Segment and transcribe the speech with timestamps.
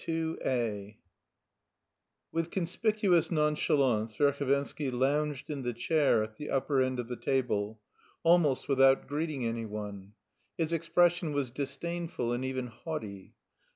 [0.09, 0.97] II
[2.31, 7.79] With conspicuous nonchalance Verhovensky lounged in the chair at the upper end of the table,
[8.23, 10.13] almost without greeting anyone.
[10.57, 13.35] His expression was disdainful and even haughty.